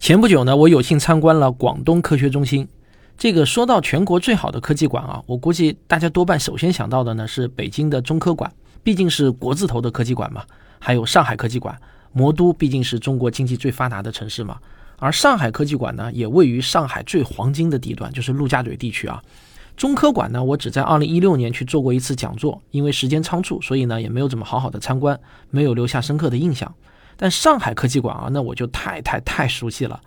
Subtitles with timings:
[0.00, 2.66] 前不久呢，我有幸参观了广东科学中心。
[3.18, 8.50] 这个说到全国最好的科技馆啊，我估计大家多半首先想到的呢是北京的中科馆，
[8.82, 10.42] 毕竟是国字头的科技馆嘛。
[10.78, 11.78] 还有上海科技馆，
[12.12, 14.56] 魔都毕竟是中国经济最发达的城市嘛。
[14.96, 19.22] 而上海科技馆呢，也位于上海最黄金的地段，就是陆家嘴地区啊。
[19.76, 25.20] 中科馆呢，我只在2016年去做过一次讲座，因为时间仓促，所以呢也没有怎么好好的参观，
[25.50, 26.74] 没有留下深刻的印象。
[27.20, 30.00] 但上海科技馆啊，那我就太太太熟悉了，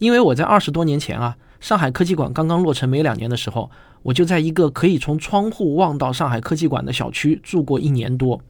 [0.00, 1.36] 因为我在二十多年前啊。
[1.60, 3.70] 上海科技馆刚刚落成没两年的时候，
[4.02, 8.40] 我就在一个可以从窗户望到上海科技馆的小区住过一年多。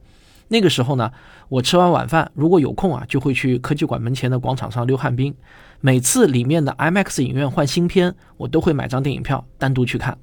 [0.47, 1.11] 那个时候呢，
[1.47, 5.33] 我吃完晚饭，如果有空啊，就会去科技馆门前的广场上溜旱冰。
[5.79, 10.17] 每次里面的 IMAX 影院换新片，我都会买张电影票单独去看。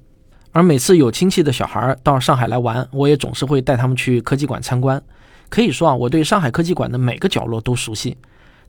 [0.51, 5.01] 而每次有亲戚的小孩到上海来玩，我也总是会带他们去科技馆参观。
[5.49, 8.17] 可以说啊，我对上海科技馆的每个角落都熟悉。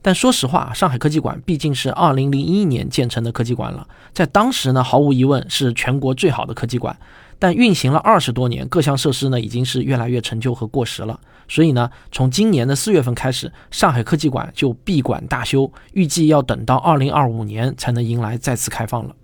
[0.01, 6.97] 但说实话，上海科技馆毕竟是二零零一年建成的科技馆了，在当时呢，毫无疑问是全国最好的科技馆。
[7.39, 11.19] 但运行了二十多年，各项设施呢已经是越来越陈旧和过时了。
[11.47, 19.15] 所以呢，从今年的四月份开始，上海科技馆就闭馆大修，预计要等到二零二五年才能迎来再次开放了。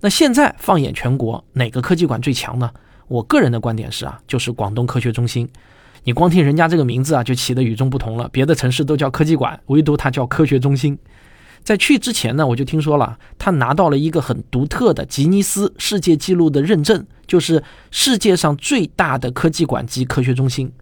[0.00, 2.70] 那现在放眼全国，哪个科技馆最强呢？
[3.08, 5.48] 我个人的观点是啊，就是广东科学中心。
[6.08, 8.26] 你光听人家这个名字啊，就起得与众不同了。
[8.32, 10.98] 别的城市都叫科技馆，唯独它叫科学中心。
[11.62, 20.72] 在去之前呢，我就听说了，他拿到了一个很独特的吉尼斯世界纪录的认证，就是世界上最大的科技馆及科学中心。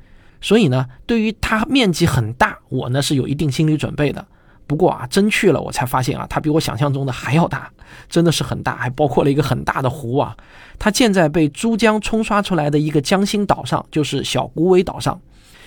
[0.41, 4.24] 所以呢，对于它面积很大，我呢是有一定心理准备的。
[4.67, 7.70] 不过啊，真去了，我才发现啊，它比我想象中的还要大，
[8.09, 10.36] 真的是很大，还包括了一个很大的湖啊。
[10.78, 15.20] 它建在被珠江冲刷出来的一个江心岛上，就是小孤尾岛上。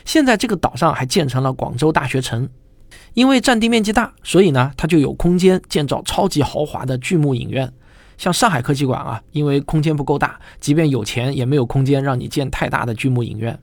[0.05, 2.49] 现在这个岛上还建成了广州大学城，
[3.13, 7.71] 因为占地面积大，所以呢，它就有空间建造超级豪华的巨幕影院。
[8.17, 13.57] 像上海科技馆啊，因为空间不够大，即便有钱也没有空间让你建太大的巨幕影院。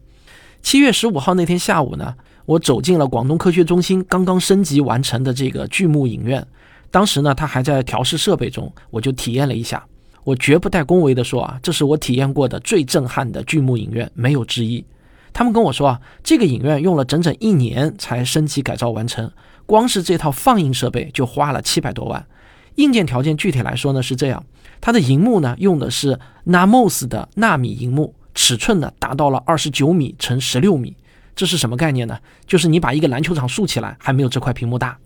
[0.66, 2.12] 七月十五号那天下午呢。
[2.44, 6.44] 我走进了广东科学中心刚刚升级完成的这个巨幕影院，
[6.90, 9.84] 当时呢，它还在调试设备中，我就体验了一下。
[10.24, 14.84] 我绝不带恭维的说啊，这是我体验过的最震撼的巨幕影院，没有之一。
[15.32, 19.30] 他们跟我说啊，这个影院用了整整一年才升级改造完成，
[19.66, 22.26] 光是这套放映设备就花了七百多万。
[22.74, 24.44] 硬件条件具体来说呢是这样，
[24.80, 30.94] 它的荧幕呢用的是 Namos 的纳米荧幕，尺寸呢达到了二十九米乘十六米。
[31.34, 32.18] 这是什么概念呢？
[32.46, 34.96] 就是你把一个篮球场竖起来，还没有这块屏幕大。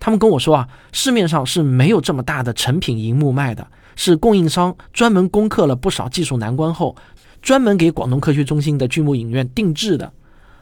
[0.00, 6.96] 他们跟我说啊，市面上是没有这么大的成品荧幕卖的，是供应商专门攻克了不少技术难关后，
[7.40, 10.12] 专门给广东科学中心的巨幕影院定制的。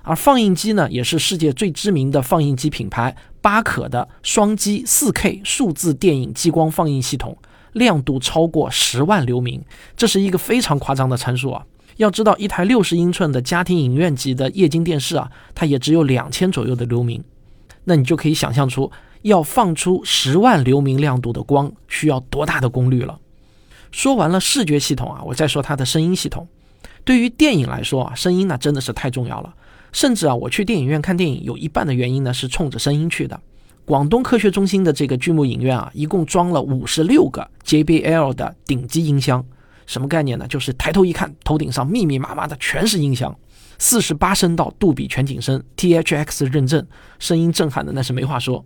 [0.03, 7.37] 而放映机呢，也是世界最知名的放映机品牌巴可的双机 4K 数字电影激光放映系统，
[7.73, 9.65] 亮度超过十万流明，
[9.97, 11.65] 这是一个非常夸张的参数啊。
[11.97, 17.23] 要知道，一台六十英寸的家庭影院级的液晶电视啊，它也只有两千左右的流明。
[17.85, 18.91] 那你就可以想象出，
[19.23, 23.19] 要放出十万流明亮度的光，需要多大的功率了。
[23.93, 26.49] 说完了视觉系统啊，我再说它的声音系统。
[27.05, 29.55] 对于电影来说啊，声音那真的是太重要了。
[29.93, 33.39] 甚至啊，我去电影院看电影，有一半的原因呢是冲着声音去的。
[33.85, 39.45] 广东科学中心的这个巨幕影院啊，一共装了五十六个 JBL 的顶级音箱。
[39.87, 40.47] 什么概念呢？
[40.49, 43.37] 就是抬头一看，头顶上密密麻麻的全是音响，
[43.79, 46.87] 四十八声道杜比全景声，THX 认证，
[47.19, 48.65] 声音震撼的那是没话说。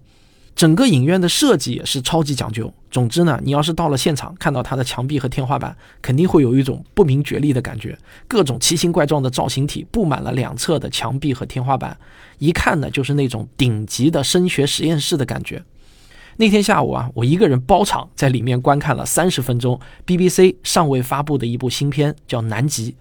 [0.54, 2.74] 整个影院的设计也是超级讲究。
[2.90, 7.96] 总之呢，你要是到了现场，看到它的墙壁和天花板，肯定会有一种不明觉厉的感觉。
[8.26, 11.96] 各种奇形怪状的造型体布满了两侧的墙壁和天花板，
[12.38, 15.62] 一看呢就是那种顶级的声学实验室的感觉。
[16.41, 22.93] 那天下午啊，我一个人包场在里面观看了三十分钟 BBC 尚未发布的一部新片，叫《南极》。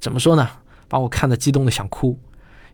[0.00, 0.48] 怎么说呢？
[0.88, 2.18] 把我看得激动的想哭。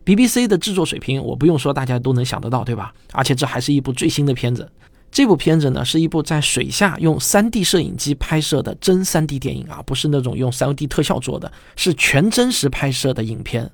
[0.05, 2.93] BBC 的制作水平，我不用说，大家都能想得到，对吧？
[3.11, 4.71] 而且这还是一部最新的片子。
[5.11, 13.69] 这部片子呢，是一部在水下用 3D 摄影机拍摄的真 3D 电影啊，不是那种用 3D 特效做的，是全真实拍摄的影片。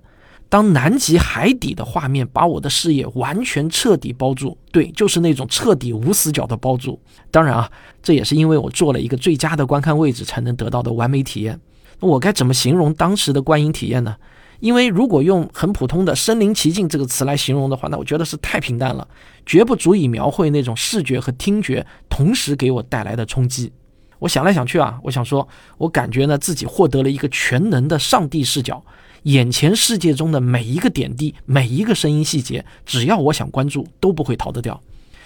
[0.54, 7.02] 当南极海底的画面把我的视野完全彻底包住，对，就是那种彻底无死角的包住。
[7.32, 7.72] 当然啊，
[8.04, 11.60] 这也是因为我做了一个最佳的观看位置才能得到的完美体验。
[12.00, 14.16] 我该怎么形容当时的观影体验呢？
[14.60, 19.08] 因为如果用很普通的身临其境这个词来形容的话，那我觉得是太平淡了，
[19.48, 23.74] 绝不足以描绘那种视觉和听觉同时给我带来的冲击。
[24.20, 25.48] 我想来想去啊，我想说，
[25.80, 28.86] 我感觉呢自己获得了一个全能的上帝视角。
[29.24, 34.80] 眼前世界中的每一个点滴，每一个声音细节，只要我想关注，都不会逃得掉。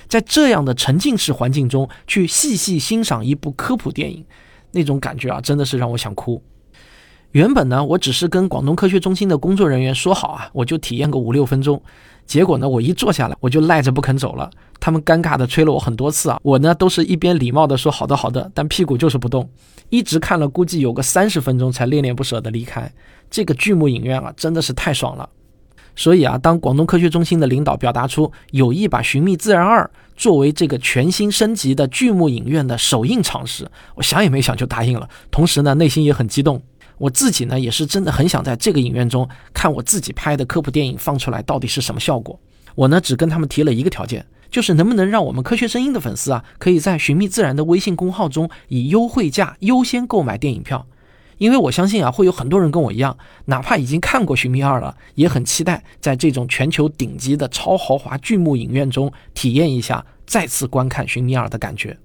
[0.07, 4.23] 在这样的沉浸式环境中去细细欣赏一部科普电影，
[4.71, 6.41] 那种感觉啊，真的是让我想哭。
[7.31, 11.81] 原本呢，我只是跟广东科学中心的工作人员说好啊，我就体验个五六分钟。
[12.25, 14.49] 结果呢，我一坐下来，我就赖着不肯走了。
[14.87, 19.49] 他们尴尬的催了我很多次啊，我呢都是一边礼貌的说好的好的，但屁股就是不动，
[19.89, 22.89] 一直看了估计有个三十分钟才恋恋不舍的离开。
[23.29, 25.27] 这个巨幕影院啊，真的是太爽了。
[25.93, 29.83] 所以啊，当广东科学中心的领导表达出有意把《寻觅自然二》
[30.15, 35.09] 作为这个全新升级的巨幕影院的首映场时，我想也没想就答应了。
[35.29, 36.63] 同时呢，内心也很激动。
[36.97, 42.39] 我自己呢，也是真的很想在这个影院中看我自己拍的科普电影放出来到底是什么效果。
[42.77, 50.85] 我呢，只跟他们提了一个条件，就是能不能让我们科学声音的粉丝啊，可以在寻觅自然的微信公号中以优惠价优先购买电影票。
[51.39, 61.97] 因为我相信啊，会有很多人跟我一样，哪怕已经看过《寻觅二》了，也很期待在这种全球顶级的超豪华巨幕影院中体验一下再次观看《寻觅二》的感觉。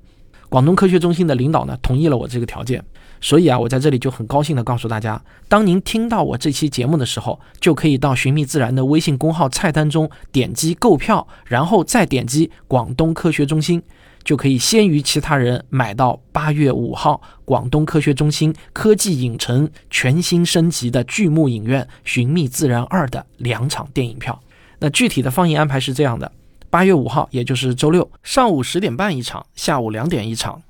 [0.53, 2.85] 广东科学中心的领导呢，同意了我这个条件。
[3.23, 5.19] 所以啊，我在这里就很高兴地告诉大家，
[5.49, 13.83] 当您听到我这期节目的时候，就可以到寻觅自然的微信公号菜单中点击购票，然后再点击广东科学中心，
[14.25, 24.39] 就可以先于其他人买到八月五号广东科学中心科技影城全新升级的巨幕影院《寻觅自然二》的两场电影票。
[24.81, 26.31] 那具体的放映安排是这样的：
[26.73, 30.63] 八月五号，也就是周六，上午十点半一场，下午两点一场，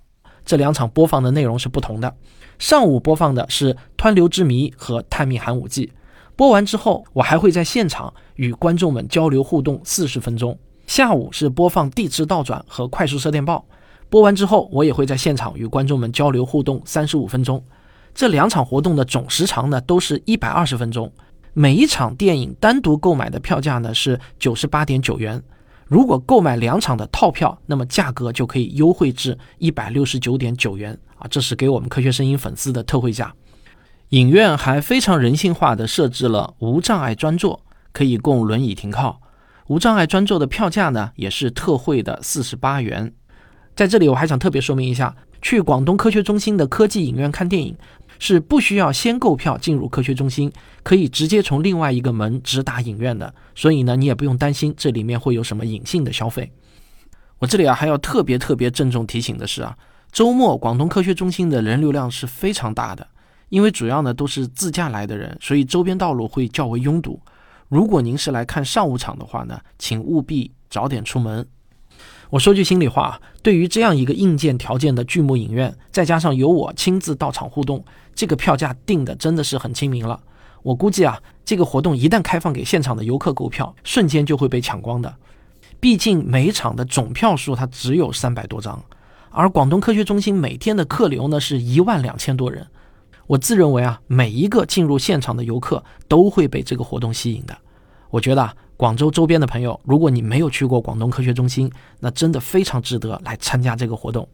[0.45, 2.13] 这两场播放的内容是不同的。
[2.59, 5.87] 上午播放的是《湍流之谜》和《探秘寒武纪》，
[6.35, 10.59] 播完之后，我还会在现场与观众们交流互动四十分钟。
[10.89, 13.65] 下午是播放《地质倒转》和《快速射电报》，
[14.11, 17.65] 播完之后，我也会在现场与观众们交流互动三十五分钟。
[18.13, 21.13] 这两场活动的总时长呢，都是一百二十分钟。
[21.53, 25.41] 每一场电影单独购买的票价呢是九十八点九元，
[25.93, 30.99] 如果购买两场的套票，那么价格就可以优惠至一百六十九点九元。
[31.19, 33.35] 啊，这是给我们科学声音粉丝的特惠价。
[34.09, 37.61] 影院还非常人性化的设置了无障碍专座，
[37.93, 39.21] 可以供轮椅停靠。
[39.67, 43.13] 无障碍专座的票价呢，也是特惠的四十八元。
[43.77, 47.77] 在这里，我还想特别说明一下，去广东科学中心的科技影院看电影
[48.25, 50.53] 是不需要先购票进入科学中心，
[50.85, 53.35] 可以直接从另外一个门直达影院的。
[53.53, 56.53] 所以呢，你也不用担心这里面会有什么隐性的消费。
[57.41, 59.77] 我这里啊，还要特别特别郑重提醒的是啊。
[60.13, 63.05] 周末广东科学中心的人流量是非常大的，
[63.49, 67.21] 因为主要呢都是自驾来的人，所以周边道路会较为拥堵。
[67.69, 71.45] 如果您是来看上午场的话呢，请务必早点出门。
[72.33, 77.85] 我说句心里话，对于这样一个硬件条件的巨幕影院，再加上由我亲自到场互动，
[78.15, 80.19] 这个票价定的真的是很亲民了。
[80.63, 85.15] 我估计啊，这个活动一旦开放给现场的游客购票，瞬间就会被抢光的。
[85.79, 88.83] 毕竟每场的总票数它只有三百多张。
[89.29, 92.67] 而广东科学中心每天的客流呢是一万两千多人，
[93.27, 97.55] 我自认为啊，每一个进入现场的游客都会被这个活动吸引的。
[98.09, 101.71] 我觉得啊，广州周边的朋友，如果你没有去过广东科学中心，
[102.01, 104.29] 那真的非常值得来参加这个活动。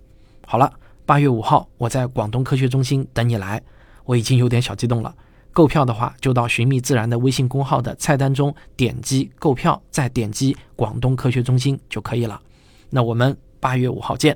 [0.46, 0.72] 好了，
[1.04, 3.62] 八月五号我在广东科学中心等你来，
[4.06, 5.14] 我已经有点小激动了。
[5.52, 12.40] 购票的话，就到寻觅自然的微信公号的菜单中点击购票，再点击广东科学中心就可以了。
[12.88, 14.34] 那我们八月五号见。